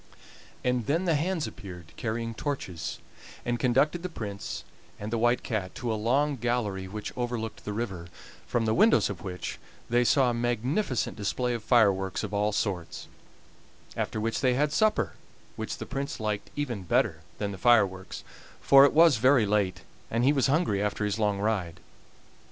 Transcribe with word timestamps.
And 0.63 0.87
then 0.87 1.05
the 1.05 1.13
hands 1.13 1.45
appeared 1.45 1.93
carrying 1.95 2.33
torches, 2.33 2.97
and 3.45 3.59
conducted 3.59 4.01
the 4.01 4.09
Prince 4.09 4.63
and 4.99 5.13
the 5.13 5.17
White 5.19 5.43
Cat 5.43 5.75
to 5.75 5.93
a 5.93 5.93
long 5.93 6.37
gallery 6.37 6.87
which 6.87 7.15
overlooked 7.15 7.65
the 7.65 7.71
river, 7.71 8.07
from 8.47 8.65
the 8.65 8.73
windows 8.73 9.11
of 9.11 9.21
which 9.21 9.59
they 9.91 10.03
saw 10.03 10.31
a 10.31 10.33
magnificent 10.33 11.15
display 11.15 11.53
of 11.53 11.63
fireworks 11.63 12.23
of 12.23 12.33
all 12.33 12.51
sorts; 12.51 13.07
after 13.95 14.19
which 14.19 14.41
they 14.41 14.55
had 14.55 14.73
supper, 14.73 15.13
which 15.55 15.77
the 15.77 15.85
Prince 15.85 16.19
liked 16.19 16.49
even 16.55 16.81
better 16.81 17.21
than 17.37 17.51
the 17.51 17.57
fireworks, 17.59 18.23
for 18.59 18.85
it 18.85 18.93
was 18.93 19.17
very 19.17 19.45
late, 19.45 19.81
and 20.09 20.23
he 20.23 20.33
was 20.33 20.47
hungry 20.47 20.81
after 20.81 21.05
his 21.05 21.19
long 21.19 21.37
ride. 21.37 21.79